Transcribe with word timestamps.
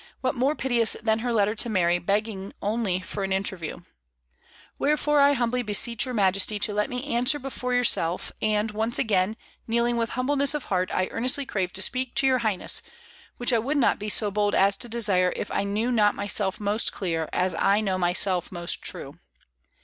What 0.21 0.33
more 0.33 0.55
piteous 0.55 0.97
than 0.99 1.19
her 1.19 1.31
letter 1.31 1.53
to 1.53 1.69
Mary, 1.69 1.99
begging 1.99 2.53
only 2.59 3.01
for 3.01 3.23
an 3.23 3.31
interview: 3.31 3.81
"Wherefore 4.79 5.19
I 5.19 5.33
humbly 5.33 5.61
beseech 5.61 6.05
your 6.07 6.15
Majesty 6.15 6.57
to 6.57 6.73
let 6.73 6.89
me 6.89 7.05
answer 7.15 7.37
before 7.37 7.75
yourself; 7.75 8.31
and, 8.41 8.71
once 8.71 8.97
again 8.97 9.37
kneeling 9.67 9.97
with 9.97 10.09
humbleness 10.17 10.55
of 10.55 10.63
heart, 10.65 10.89
I 10.91 11.07
earnestly 11.11 11.45
crave 11.45 11.71
to 11.73 11.83
speak 11.83 12.15
to 12.15 12.25
your 12.25 12.39
Highness, 12.39 12.81
which 13.37 13.53
I 13.53 13.59
would 13.59 13.77
not 13.77 13.99
be 13.99 14.09
so 14.09 14.31
bold 14.31 14.55
as 14.55 14.75
to 14.77 14.89
desire 14.89 15.33
if 15.35 15.51
I 15.51 15.65
knew 15.65 15.91
not 15.91 16.15
myself 16.15 16.59
most 16.59 16.91
clear, 16.91 17.29
as 17.31 17.53
I 17.53 17.79
know 17.79 17.99
myself 17.99 18.51
most 18.51 18.81
true." 18.81 19.19